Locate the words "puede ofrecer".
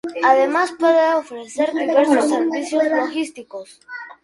0.79-1.71